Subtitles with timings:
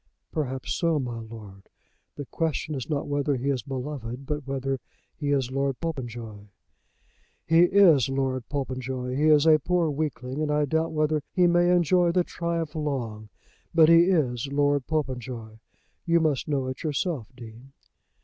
[0.31, 1.69] "Perhaps so, my lord.
[2.15, 4.79] The question is not whether he is beloved, but whether
[5.15, 6.47] he is Lord Popenjoy."
[7.45, 9.15] "He is Lord Popenjoy.
[9.15, 13.29] He is a poor weakling, and I doubt whether he may enjoy the triumph long,
[13.75, 15.59] but he is Lord Popenjoy.
[16.07, 17.73] You must know it yourself, Dean."